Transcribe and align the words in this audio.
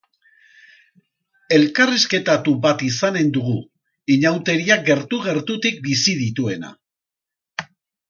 Elkarrizketatu 1.57 2.55
bat 2.65 2.83
izanen 2.89 3.31
dugu, 3.37 3.55
iñauteriak 4.17 4.85
gertu-gertutik 4.91 5.81
bizi 5.89 6.21
dituena. 6.27 6.77